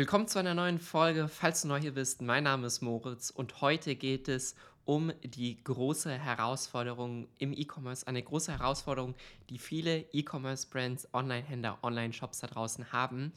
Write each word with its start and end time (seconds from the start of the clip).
Willkommen 0.00 0.28
zu 0.28 0.38
einer 0.38 0.54
neuen 0.54 0.78
Folge. 0.78 1.28
Falls 1.28 1.60
du 1.60 1.68
neu 1.68 1.78
hier 1.78 1.92
bist, 1.92 2.22
mein 2.22 2.44
Name 2.44 2.66
ist 2.66 2.80
Moritz 2.80 3.28
und 3.28 3.60
heute 3.60 3.96
geht 3.96 4.28
es 4.28 4.54
um 4.86 5.12
die 5.22 5.62
große 5.62 6.10
Herausforderung 6.10 7.28
im 7.36 7.52
E-Commerce. 7.52 8.06
Eine 8.06 8.22
große 8.22 8.50
Herausforderung, 8.50 9.14
die 9.50 9.58
viele 9.58 10.06
E-Commerce-Brands, 10.10 11.12
Online-Händler, 11.12 11.80
Online-Shops 11.82 12.40
da 12.40 12.46
draußen 12.46 12.92
haben 12.94 13.34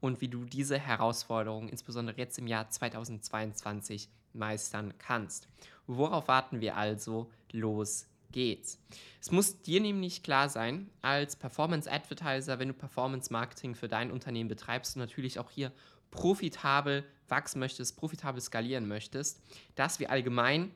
und 0.00 0.22
wie 0.22 0.28
du 0.28 0.46
diese 0.46 0.78
Herausforderung 0.78 1.68
insbesondere 1.68 2.16
jetzt 2.16 2.38
im 2.38 2.46
Jahr 2.46 2.70
2022 2.70 4.08
meistern 4.32 4.94
kannst. 4.96 5.48
Worauf 5.86 6.28
warten 6.28 6.62
wir 6.62 6.78
also? 6.78 7.30
Los 7.52 8.06
geht's. 8.32 8.78
Es 9.20 9.30
muss 9.30 9.62
dir 9.62 9.80
nämlich 9.80 10.22
klar 10.22 10.48
sein, 10.48 10.90
als 11.02 11.36
Performance 11.36 11.90
Advertiser, 11.90 12.58
wenn 12.58 12.68
du 12.68 12.74
Performance 12.74 13.32
Marketing 13.32 13.74
für 13.74 13.88
dein 13.88 14.10
Unternehmen 14.10 14.48
betreibst 14.48 14.96
und 14.96 15.00
natürlich 15.00 15.38
auch 15.38 15.50
hier 15.50 15.72
profitabel 16.10 17.04
wachsen 17.28 17.58
möchtest, 17.58 17.96
profitabel 17.96 18.40
skalieren 18.40 18.86
möchtest, 18.86 19.40
dass 19.74 19.98
wir 19.98 20.10
allgemein 20.10 20.72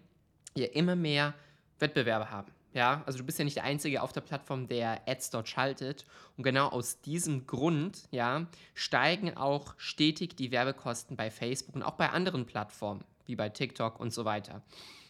hier 0.54 0.74
immer 0.74 0.96
mehr 0.96 1.34
Wettbewerbe 1.78 2.30
haben. 2.30 2.52
Ja, 2.72 3.02
also 3.04 3.18
du 3.18 3.24
bist 3.24 3.38
ja 3.38 3.44
nicht 3.44 3.56
der 3.56 3.64
Einzige 3.64 4.00
auf 4.00 4.12
der 4.12 4.20
Plattform, 4.20 4.68
der 4.68 5.02
Ads 5.08 5.30
dort 5.30 5.48
schaltet. 5.48 6.06
Und 6.36 6.44
genau 6.44 6.68
aus 6.68 7.00
diesem 7.00 7.46
Grund, 7.46 8.06
ja, 8.12 8.46
steigen 8.74 9.36
auch 9.36 9.74
stetig 9.76 10.36
die 10.36 10.52
Werbekosten 10.52 11.16
bei 11.16 11.30
Facebook 11.30 11.74
und 11.74 11.82
auch 11.82 11.94
bei 11.94 12.10
anderen 12.10 12.46
Plattformen, 12.46 13.04
wie 13.26 13.34
bei 13.34 13.48
TikTok 13.48 13.98
und 13.98 14.12
so 14.12 14.24
weiter. 14.24 14.62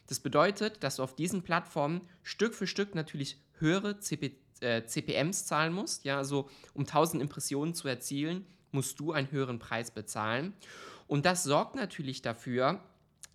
Das 0.07 0.21
bedeutet, 0.21 0.83
dass 0.83 0.97
du 0.97 1.03
auf 1.03 1.15
diesen 1.15 1.43
Plattformen 1.43 2.01
Stück 2.23 2.55
für 2.55 2.67
Stück 2.67 2.95
natürlich 2.95 3.37
höhere 3.59 4.01
CP, 4.01 4.37
äh, 4.61 4.85
CPMs 4.85 5.47
zahlen 5.47 5.73
musst. 5.73 6.05
Ja, 6.05 6.19
also 6.19 6.49
um 6.75 6.83
1000 6.83 7.23
Impressionen 7.23 7.75
zu 7.75 7.89
erzielen, 7.89 8.47
musst 8.73 9.01
du 9.01 9.13
einen 9.13 9.31
höheren 9.31 9.59
Preis 9.59 9.91
bezahlen. 9.91 10.55
Und 11.07 11.27
das 11.27 11.43
sorgt 11.43 11.75
natürlich 11.75 12.23
dafür, 12.23 12.81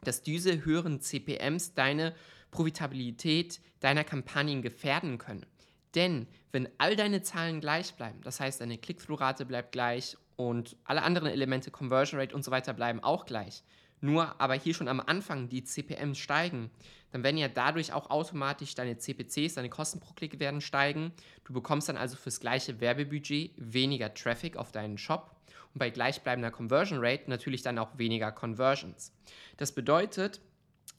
dass 0.03 0.23
diese 0.23 0.63
höheren 0.63 1.01
CPMs 1.01 1.73
deine 1.73 2.15
Profitabilität 2.51 3.59
deiner 3.81 4.03
Kampagnen 4.03 4.61
gefährden 4.61 5.17
können. 5.17 5.45
Denn 5.93 6.27
wenn 6.51 6.69
all 6.77 6.95
deine 6.95 7.21
Zahlen 7.21 7.61
gleich 7.61 7.93
bleiben, 7.95 8.21
das 8.23 8.39
heißt, 8.39 8.61
deine 8.61 8.77
Click-Through-Rate 8.77 9.45
bleibt 9.45 9.71
gleich 9.71 10.17
und 10.35 10.75
alle 10.83 11.03
anderen 11.03 11.27
Elemente, 11.29 11.71
Conversion 11.71 12.19
Rate 12.19 12.35
und 12.35 12.43
so 12.43 12.51
weiter, 12.51 12.73
bleiben 12.73 13.01
auch 13.01 13.25
gleich, 13.25 13.63
nur 14.01 14.39
aber 14.39 14.53
hier 14.53 14.73
schon 14.73 14.87
am 14.87 14.99
Anfang 14.99 15.49
die 15.49 15.63
CPMs 15.63 16.17
steigen, 16.17 16.69
dann 17.11 17.23
werden 17.23 17.37
ja 17.37 17.47
dadurch 17.47 17.93
auch 17.93 18.09
automatisch 18.09 18.75
deine 18.75 18.97
CPCs, 18.97 19.55
deine 19.55 19.69
Kosten 19.69 19.99
pro 19.99 20.13
Klick 20.13 20.39
werden 20.39 20.61
steigen. 20.61 21.13
Du 21.45 21.53
bekommst 21.53 21.87
dann 21.87 21.97
also 21.97 22.17
fürs 22.17 22.39
gleiche 22.39 22.81
Werbebudget 22.81 23.53
weniger 23.57 24.13
Traffic 24.13 24.57
auf 24.57 24.71
deinen 24.71 24.97
Shop 24.97 25.35
und 25.73 25.79
bei 25.79 25.89
gleichbleibender 25.89 26.51
Conversion 26.51 26.99
Rate 27.01 27.29
natürlich 27.29 27.61
dann 27.61 27.79
auch 27.79 27.97
weniger 27.97 28.31
Conversions. 28.31 29.13
Das 29.57 29.71
bedeutet, 29.71 30.41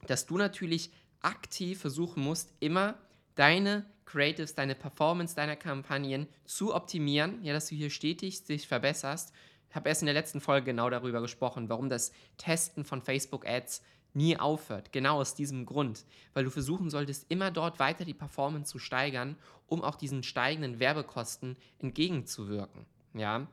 dass 0.07 0.27
du 0.27 0.39
natürlich 0.39 0.91
aktiv 1.21 1.81
versuchen 1.81 2.23
musst, 2.23 2.55
immer 2.61 2.95
deine 3.35 3.85
Creatives, 4.07 4.55
deine 4.55 4.75
Performance 4.75 5.35
deiner 5.35 5.57
Kampagnen 5.57 6.29
zu 6.45 6.75
optimieren, 6.75 7.43
ja, 7.43 7.53
dass 7.53 7.69
du 7.69 7.75
hier 7.75 7.91
stetig 7.91 8.45
dich 8.45 8.67
verbesserst. 8.69 9.33
Ich 9.71 9.77
habe 9.77 9.89
erst 9.89 10.03
in 10.03 10.07
der 10.07 10.15
letzten 10.15 10.41
Folge 10.41 10.67
genau 10.67 10.91
darüber 10.91 11.21
gesprochen, 11.21 11.69
warum 11.69 11.89
das 11.89 12.13
Testen 12.39 12.85
von 12.85 13.03
Facebook 13.03 13.47
Ads 13.47 13.83
nie 14.15 14.39
aufhört. 14.39 14.93
Genau 14.93 15.21
aus 15.21 15.35
diesem 15.35 15.67
Grund, 15.67 16.05
weil 16.33 16.45
du 16.45 16.51
versuchen 16.51 16.91
solltest, 16.91 17.27
immer 17.29 17.51
dort 17.51 17.79
weiter 17.79 18.05
die 18.05 18.15
Performance 18.15 18.71
zu 18.71 18.79
steigern, 18.79 19.37
um 19.67 19.83
auch 19.83 19.97
diesen 19.97 20.23
steigenden 20.23 20.81
Werbekosten 20.81 21.57
entgegenzuwirken. 21.79 22.87
Ja, 23.13 23.47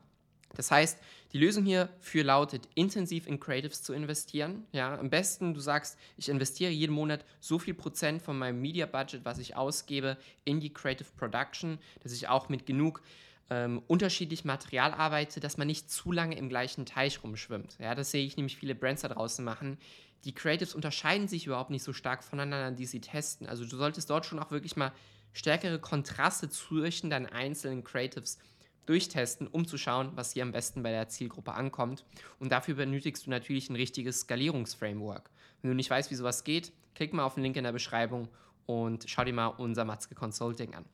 das 0.56 0.70
heißt, 0.70 0.98
die 1.32 1.38
Lösung 1.38 1.64
hierfür 1.64 2.24
lautet, 2.24 2.68
intensiv 2.74 3.26
in 3.26 3.40
Creatives 3.40 3.82
zu 3.82 3.92
investieren. 3.92 4.66
Ja, 4.72 4.98
am 4.98 5.10
besten, 5.10 5.52
du 5.52 5.60
sagst, 5.60 5.98
ich 6.16 6.28
investiere 6.28 6.70
jeden 6.70 6.94
Monat 6.94 7.24
so 7.40 7.58
viel 7.58 7.74
Prozent 7.74 8.22
von 8.22 8.38
meinem 8.38 8.60
Media 8.60 8.86
Budget, 8.86 9.24
was 9.24 9.38
ich 9.38 9.56
ausgebe, 9.56 10.16
in 10.44 10.60
die 10.60 10.72
Creative 10.72 11.08
Production, 11.16 11.78
dass 12.02 12.12
ich 12.12 12.28
auch 12.28 12.48
mit 12.48 12.66
genug 12.66 13.02
ähm, 13.50 13.82
unterschiedlich 13.86 14.44
Material 14.44 14.92
arbeite, 14.92 15.40
dass 15.40 15.56
man 15.56 15.66
nicht 15.66 15.90
zu 15.90 16.12
lange 16.12 16.36
im 16.36 16.48
gleichen 16.48 16.86
Teich 16.86 17.22
rumschwimmt. 17.22 17.76
Ja, 17.78 17.94
das 17.94 18.10
sehe 18.10 18.24
ich 18.24 18.36
nämlich 18.36 18.56
viele 18.56 18.74
Brands 18.74 19.02
da 19.02 19.08
draußen 19.08 19.44
machen. 19.44 19.78
Die 20.24 20.34
Creatives 20.34 20.74
unterscheiden 20.74 21.28
sich 21.28 21.46
überhaupt 21.46 21.70
nicht 21.70 21.82
so 21.82 21.92
stark 21.92 22.24
voneinander, 22.24 22.70
die 22.70 22.86
sie 22.86 23.00
testen. 23.00 23.46
Also 23.46 23.66
du 23.66 23.76
solltest 23.76 24.08
dort 24.08 24.24
schon 24.24 24.38
auch 24.38 24.50
wirklich 24.50 24.76
mal 24.76 24.92
stärkere 25.32 25.78
Kontraste 25.78 26.48
zwischen 26.48 27.10
deinen 27.10 27.26
einzelnen 27.26 27.84
Creatives 27.84 28.38
durchtesten, 28.86 29.46
um 29.46 29.66
zu 29.66 29.78
schauen, 29.78 30.12
was 30.14 30.32
hier 30.32 30.42
am 30.42 30.52
besten 30.52 30.82
bei 30.82 30.90
der 30.90 31.08
Zielgruppe 31.08 31.52
ankommt. 31.52 32.04
Und 32.38 32.52
dafür 32.52 32.74
benötigst 32.74 33.26
du 33.26 33.30
natürlich 33.30 33.68
ein 33.68 33.76
richtiges 33.76 34.20
Skalierungsframework. 34.20 35.30
Wenn 35.62 35.70
du 35.70 35.74
nicht 35.74 35.90
weißt, 35.90 36.10
wie 36.10 36.14
sowas 36.14 36.44
geht, 36.44 36.72
klick 36.94 37.12
mal 37.12 37.24
auf 37.24 37.34
den 37.34 37.42
Link 37.42 37.56
in 37.56 37.64
der 37.64 37.72
Beschreibung 37.72 38.28
und 38.66 39.04
schau 39.06 39.24
dir 39.24 39.32
mal 39.32 39.48
unser 39.48 39.84
Matzke 39.84 40.14
Consulting 40.14 40.74
an. 40.74 40.84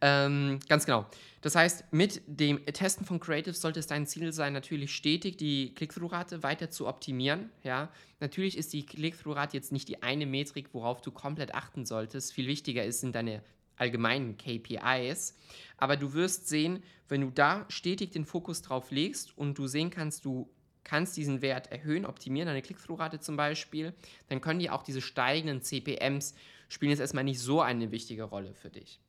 Ähm, 0.00 0.60
ganz 0.68 0.86
genau. 0.86 1.06
Das 1.42 1.54
heißt, 1.54 1.92
mit 1.92 2.22
dem 2.26 2.64
Testen 2.66 3.06
von 3.06 3.18
Creatives 3.18 3.60
sollte 3.60 3.80
es 3.80 3.86
dein 3.86 4.06
Ziel 4.06 4.32
sein, 4.32 4.52
natürlich 4.52 4.94
stetig 4.94 5.36
die 5.38 5.74
Click-Through-Rate 5.74 6.42
weiter 6.42 6.70
zu 6.70 6.86
optimieren. 6.86 7.50
Ja? 7.62 7.90
Natürlich 8.20 8.58
ist 8.58 8.72
die 8.72 8.84
Click-Through-Rate 8.84 9.56
jetzt 9.56 9.72
nicht 9.72 9.88
die 9.88 10.02
eine 10.02 10.26
Metrik, 10.26 10.68
worauf 10.72 11.00
du 11.00 11.10
komplett 11.10 11.54
achten 11.54 11.86
solltest. 11.86 12.32
Viel 12.32 12.46
wichtiger 12.46 12.84
ist, 12.84 13.00
sind 13.00 13.14
deine 13.14 13.42
allgemeinen 13.76 14.36
KPIs. 14.36 15.34
Aber 15.78 15.96
du 15.96 16.12
wirst 16.12 16.48
sehen, 16.48 16.82
wenn 17.08 17.22
du 17.22 17.30
da 17.30 17.64
stetig 17.68 18.10
den 18.10 18.26
Fokus 18.26 18.60
drauf 18.60 18.90
legst 18.90 19.36
und 19.36 19.58
du 19.58 19.66
sehen 19.66 19.90
kannst, 19.90 20.26
du 20.26 20.50
kannst 20.84 21.16
diesen 21.16 21.40
Wert 21.40 21.72
erhöhen, 21.72 22.04
optimieren, 22.04 22.46
deine 22.46 22.62
Click-Through-Rate 22.62 23.20
zum 23.20 23.36
Beispiel, 23.36 23.94
dann 24.28 24.40
können 24.42 24.60
die 24.60 24.70
auch 24.70 24.82
diese 24.82 25.00
steigenden 25.00 25.62
CPMs 25.62 26.34
spielen 26.68 26.90
jetzt 26.90 27.00
erstmal 27.00 27.24
nicht 27.24 27.40
so 27.40 27.60
eine 27.60 27.90
wichtige 27.90 28.24
Rolle 28.24 28.54
für 28.54 28.70
dich. 28.70 29.00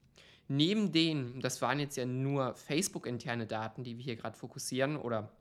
Neben 0.48 0.92
denen, 0.92 1.40
das 1.42 1.62
waren 1.62 1.80
jetzt 1.80 1.98
ja 1.98 2.06
nur 2.06 2.56
Facebook-interne 2.56 3.48
Daten, 3.48 3.84
die 3.84 3.98
wir 3.98 4.04
hier 4.04 4.16
gerade 4.16 4.38
fokussieren 4.38 4.98
oder 4.98 5.32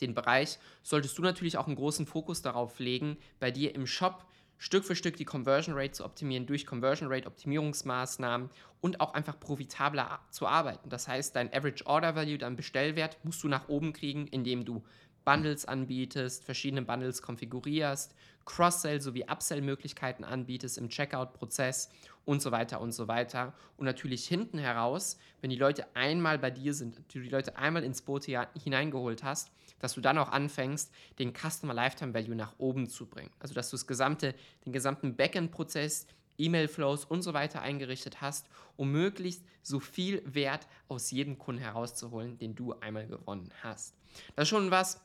den 0.00 0.14
Bereich, 0.14 0.58
solltest 0.82 1.18
du 1.18 1.22
natürlich 1.22 1.58
auch 1.58 1.66
einen 1.66 1.76
großen 1.76 2.06
Fokus 2.06 2.42
darauf 2.42 2.78
legen, 2.78 3.16
bei 3.40 3.50
dir 3.50 3.74
im 3.74 3.86
Shop 3.86 4.24
Stück 4.60 4.84
für 4.84 4.96
Stück 4.96 5.16
die 5.16 5.24
Conversion 5.24 5.76
Rate 5.76 5.92
zu 5.92 6.04
optimieren 6.04 6.46
durch 6.46 6.66
Conversion 6.66 7.08
Rate 7.08 7.28
Optimierungsmaßnahmen 7.28 8.50
und 8.80 9.00
auch 9.00 9.14
einfach 9.14 9.38
profitabler 9.38 10.18
zu 10.30 10.48
arbeiten. 10.48 10.90
Das 10.90 11.06
heißt, 11.06 11.36
dein 11.36 11.52
Average 11.52 11.86
Order 11.86 12.16
Value, 12.16 12.38
dein 12.38 12.56
Bestellwert 12.56 13.16
musst 13.22 13.42
du 13.44 13.48
nach 13.48 13.68
oben 13.68 13.92
kriegen, 13.92 14.26
indem 14.26 14.64
du 14.64 14.82
Bundles 15.28 15.66
anbietest, 15.66 16.42
verschiedene 16.42 16.80
Bundles 16.80 17.20
konfigurierst, 17.20 18.14
Cross-Sell 18.46 19.02
sowie 19.02 19.26
Upsell-Möglichkeiten 19.28 20.24
anbietest 20.24 20.78
im 20.78 20.88
Checkout-Prozess 20.88 21.90
und 22.24 22.40
so 22.40 22.50
weiter 22.50 22.80
und 22.80 22.92
so 22.92 23.08
weiter. 23.08 23.52
Und 23.76 23.84
natürlich 23.84 24.26
hinten 24.26 24.56
heraus, 24.56 25.18
wenn 25.42 25.50
die 25.50 25.56
Leute 25.56 25.84
einmal 25.94 26.38
bei 26.38 26.50
dir 26.50 26.72
sind, 26.72 26.96
du 27.12 27.20
die 27.20 27.28
Leute 27.28 27.58
einmal 27.58 27.84
ins 27.84 28.00
Boot 28.00 28.24
hineingeholt 28.24 29.22
hast, 29.22 29.50
dass 29.80 29.92
du 29.92 30.00
dann 30.00 30.16
auch 30.16 30.30
anfängst, 30.30 30.90
den 31.18 31.34
Customer 31.34 31.74
Lifetime 31.74 32.14
Value 32.14 32.34
nach 32.34 32.54
oben 32.56 32.88
zu 32.88 33.04
bringen. 33.04 33.30
Also 33.38 33.52
dass 33.52 33.68
du 33.68 33.76
das 33.76 33.86
gesamte, 33.86 34.34
den 34.64 34.72
gesamten 34.72 35.14
Backend-Prozess, 35.14 36.06
E-Mail-Flows 36.38 37.04
und 37.04 37.20
so 37.20 37.34
weiter 37.34 37.60
eingerichtet 37.60 38.22
hast, 38.22 38.46
um 38.76 38.92
möglichst 38.92 39.44
so 39.60 39.78
viel 39.78 40.22
Wert 40.24 40.66
aus 40.88 41.10
jedem 41.10 41.36
Kunden 41.36 41.60
herauszuholen, 41.60 42.38
den 42.38 42.54
du 42.54 42.72
einmal 42.80 43.06
gewonnen 43.06 43.52
hast. 43.62 43.94
Das 44.36 44.44
ist 44.44 44.48
schon 44.48 44.70
was, 44.70 45.02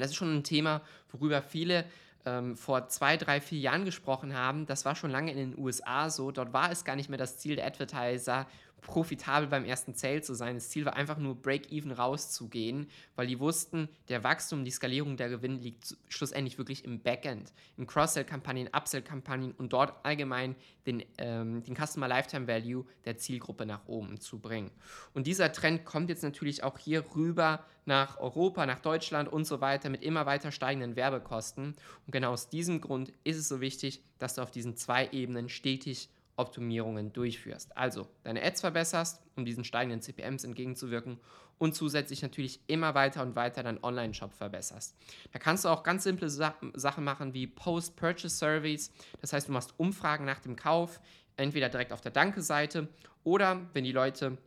das 0.00 0.10
ist 0.10 0.16
schon 0.16 0.36
ein 0.36 0.44
Thema, 0.44 0.80
worüber 1.12 1.42
viele 1.42 1.84
ähm, 2.26 2.56
vor 2.56 2.88
zwei, 2.88 3.16
drei, 3.16 3.40
vier 3.40 3.58
Jahren 3.58 3.84
gesprochen 3.84 4.34
haben. 4.34 4.66
Das 4.66 4.84
war 4.84 4.94
schon 4.94 5.10
lange 5.10 5.30
in 5.30 5.36
den 5.36 5.58
USA 5.58 6.10
so. 6.10 6.30
Dort 6.30 6.52
war 6.52 6.70
es 6.70 6.84
gar 6.84 6.96
nicht 6.96 7.08
mehr 7.08 7.18
das 7.18 7.38
Ziel 7.38 7.56
der 7.56 7.66
Advertiser, 7.66 8.46
profitabel 8.84 9.48
beim 9.48 9.64
ersten 9.64 9.94
Sale 9.94 10.22
zu 10.22 10.34
sein. 10.34 10.54
Das 10.54 10.68
Ziel 10.68 10.84
war 10.84 10.94
einfach 10.94 11.18
nur 11.18 11.34
Break-Even 11.34 11.90
rauszugehen, 11.90 12.88
weil 13.16 13.26
die 13.26 13.40
wussten, 13.40 13.88
der 14.08 14.22
Wachstum, 14.22 14.64
die 14.64 14.70
Skalierung 14.70 15.16
der 15.16 15.28
Gewinn 15.28 15.60
liegt 15.60 15.96
schlussendlich 16.08 16.58
wirklich 16.58 16.84
im 16.84 17.00
Backend, 17.00 17.52
in 17.76 17.86
Cross-Sell-Kampagnen, 17.86 18.68
Upsell-Kampagnen 18.72 19.52
und 19.52 19.72
dort 19.72 20.04
allgemein 20.04 20.54
den, 20.86 21.02
ähm, 21.18 21.62
den 21.64 21.74
Customer 21.74 22.06
Lifetime 22.06 22.46
Value 22.46 22.84
der 23.04 23.16
Zielgruppe 23.16 23.66
nach 23.66 23.86
oben 23.86 24.20
zu 24.20 24.38
bringen. 24.38 24.70
Und 25.14 25.26
dieser 25.26 25.50
Trend 25.50 25.84
kommt 25.84 26.10
jetzt 26.10 26.22
natürlich 26.22 26.62
auch 26.62 26.78
hier 26.78 27.04
rüber 27.16 27.64
nach 27.86 28.18
Europa, 28.18 28.66
nach 28.66 28.80
Deutschland 28.80 29.32
und 29.32 29.46
so 29.46 29.60
weiter 29.60 29.88
mit 29.90 30.02
immer 30.02 30.26
weiter 30.26 30.52
steigenden 30.52 30.96
Werbekosten. 30.96 31.74
Und 32.06 32.12
genau 32.12 32.32
aus 32.32 32.48
diesem 32.48 32.80
Grund 32.80 33.12
ist 33.24 33.38
es 33.38 33.48
so 33.48 33.60
wichtig, 33.60 34.02
dass 34.18 34.34
du 34.34 34.42
auf 34.42 34.50
diesen 34.50 34.76
zwei 34.76 35.08
Ebenen 35.12 35.48
stetig 35.48 36.08
Optimierungen 36.36 37.12
durchführst. 37.12 37.76
Also 37.76 38.08
deine 38.24 38.42
Ads 38.42 38.60
verbesserst, 38.60 39.22
um 39.36 39.44
diesen 39.44 39.64
steigenden 39.64 40.00
CPMs 40.00 40.44
entgegenzuwirken 40.44 41.18
und 41.58 41.74
zusätzlich 41.74 42.22
natürlich 42.22 42.60
immer 42.66 42.94
weiter 42.94 43.22
und 43.22 43.36
weiter 43.36 43.62
deinen 43.62 43.82
Online-Shop 43.82 44.32
verbesserst. 44.34 44.96
Da 45.32 45.38
kannst 45.38 45.64
du 45.64 45.68
auch 45.68 45.82
ganz 45.82 46.04
simple 46.04 46.28
Sa 46.28 46.54
Sachen 46.74 47.04
machen 47.04 47.34
wie 47.34 47.46
Post-Purchase-Surveys. 47.46 48.92
Das 49.20 49.32
heißt, 49.32 49.48
du 49.48 49.52
machst 49.52 49.74
Umfragen 49.78 50.24
nach 50.24 50.40
dem 50.40 50.56
Kauf, 50.56 51.00
entweder 51.36 51.68
direkt 51.68 51.92
auf 51.92 52.00
der 52.00 52.12
Danke-Seite 52.12 52.88
oder 53.22 53.60
wenn 53.72 53.84
die 53.84 53.92
Leute, 53.92 54.38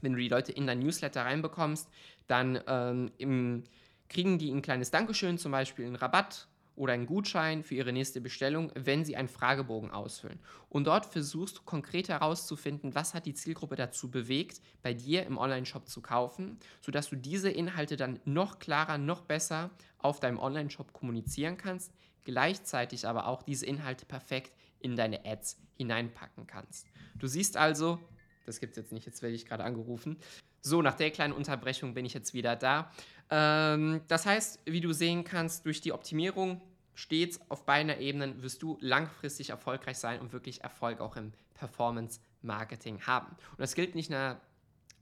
wenn 0.00 0.12
du 0.12 0.18
die 0.18 0.28
Leute 0.28 0.52
in 0.52 0.66
dein 0.66 0.78
Newsletter 0.78 1.24
reinbekommst, 1.24 1.88
dann 2.28 2.60
ähm, 2.66 3.10
im 3.18 3.64
kriegen 4.12 4.38
die 4.38 4.52
ein 4.52 4.62
kleines 4.62 4.90
Dankeschön, 4.90 5.38
zum 5.38 5.52
Beispiel 5.52 5.86
einen 5.86 5.96
Rabatt 5.96 6.46
oder 6.82 6.94
einen 6.94 7.06
Gutschein 7.06 7.62
für 7.62 7.76
ihre 7.76 7.92
nächste 7.92 8.20
Bestellung, 8.20 8.72
wenn 8.74 9.04
sie 9.04 9.14
einen 9.14 9.28
Fragebogen 9.28 9.92
ausfüllen. 9.92 10.40
Und 10.68 10.88
dort 10.88 11.06
versuchst 11.06 11.58
du 11.58 11.62
konkret 11.62 12.08
herauszufinden, 12.08 12.96
was 12.96 13.14
hat 13.14 13.24
die 13.24 13.34
Zielgruppe 13.34 13.76
dazu 13.76 14.10
bewegt, 14.10 14.60
bei 14.82 14.92
dir 14.92 15.24
im 15.24 15.38
Online-Shop 15.38 15.88
zu 15.88 16.00
kaufen, 16.00 16.58
sodass 16.80 17.08
du 17.08 17.14
diese 17.14 17.50
Inhalte 17.50 17.96
dann 17.96 18.18
noch 18.24 18.58
klarer, 18.58 18.98
noch 18.98 19.20
besser 19.20 19.70
auf 19.98 20.18
deinem 20.18 20.40
Online-Shop 20.40 20.92
kommunizieren 20.92 21.56
kannst, 21.56 21.92
gleichzeitig 22.24 23.06
aber 23.06 23.28
auch 23.28 23.44
diese 23.44 23.64
Inhalte 23.64 24.04
perfekt 24.04 24.50
in 24.80 24.96
deine 24.96 25.24
Ads 25.24 25.58
hineinpacken 25.76 26.48
kannst. 26.48 26.88
Du 27.14 27.28
siehst 27.28 27.56
also, 27.56 28.00
das 28.44 28.58
gibt 28.58 28.72
es 28.72 28.76
jetzt 28.78 28.92
nicht, 28.92 29.06
jetzt 29.06 29.22
werde 29.22 29.36
ich 29.36 29.46
gerade 29.46 29.62
angerufen. 29.62 30.16
So, 30.62 30.82
nach 30.82 30.94
der 30.94 31.12
kleinen 31.12 31.32
Unterbrechung 31.32 31.94
bin 31.94 32.04
ich 32.04 32.14
jetzt 32.14 32.34
wieder 32.34 32.56
da. 32.56 32.90
Ähm, 33.30 34.00
das 34.08 34.26
heißt, 34.26 34.62
wie 34.64 34.80
du 34.80 34.92
sehen 34.92 35.22
kannst, 35.22 35.64
durch 35.64 35.80
die 35.80 35.92
Optimierung 35.92 36.60
stets 36.94 37.40
auf 37.48 37.64
beiden 37.64 37.98
Ebenen 38.00 38.42
wirst 38.42 38.62
du 38.62 38.76
langfristig 38.80 39.50
erfolgreich 39.50 39.98
sein 39.98 40.20
und 40.20 40.32
wirklich 40.32 40.62
Erfolg 40.62 41.00
auch 41.00 41.16
im 41.16 41.32
Performance-Marketing 41.54 43.06
haben. 43.06 43.36
Und 43.50 43.60
das 43.60 43.74
gilt 43.74 43.94
nicht 43.94 44.10
nur 44.10 44.40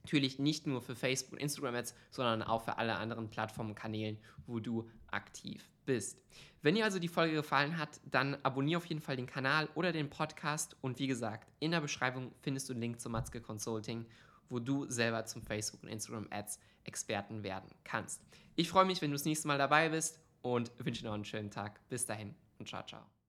natürlich 0.02 0.38
nicht 0.38 0.66
nur 0.66 0.80
für 0.80 0.94
Facebook 0.94 1.34
und 1.34 1.40
Instagram 1.40 1.74
Ads, 1.74 1.94
sondern 2.10 2.42
auch 2.42 2.62
für 2.62 2.78
alle 2.78 2.96
anderen 2.96 3.28
Plattformen 3.28 3.70
und 3.70 3.76
Kanälen, 3.76 4.18
wo 4.46 4.58
du 4.58 4.88
aktiv 5.10 5.68
bist. 5.84 6.18
Wenn 6.62 6.74
dir 6.74 6.84
also 6.84 6.98
die 6.98 7.08
Folge 7.08 7.34
gefallen 7.34 7.78
hat, 7.78 8.00
dann 8.10 8.36
abonniere 8.42 8.78
auf 8.78 8.86
jeden 8.86 9.00
Fall 9.00 9.16
den 9.16 9.26
Kanal 9.26 9.68
oder 9.74 9.92
den 9.92 10.10
Podcast 10.10 10.76
und 10.82 10.98
wie 10.98 11.06
gesagt, 11.06 11.50
in 11.58 11.70
der 11.70 11.80
Beschreibung 11.80 12.32
findest 12.42 12.68
du 12.68 12.74
einen 12.74 12.82
Link 12.82 13.00
zum 13.00 13.12
Matzke 13.12 13.40
Consulting, 13.40 14.06
wo 14.48 14.58
du 14.58 14.86
selber 14.90 15.24
zum 15.24 15.42
Facebook 15.42 15.82
und 15.82 15.88
Instagram 15.88 16.28
Ads 16.30 16.58
Experten 16.84 17.42
werden 17.42 17.70
kannst. 17.84 18.22
Ich 18.56 18.68
freue 18.68 18.84
mich, 18.84 19.00
wenn 19.00 19.10
du 19.10 19.14
das 19.14 19.24
nächste 19.24 19.48
Mal 19.48 19.58
dabei 19.58 19.88
bist 19.88 20.18
und 20.42 20.72
wünsche 20.78 21.04
noch 21.04 21.14
einen 21.14 21.24
schönen 21.24 21.50
Tag. 21.50 21.86
Bis 21.88 22.06
dahin 22.06 22.34
und 22.58 22.68
ciao, 22.68 22.84
ciao. 22.84 23.19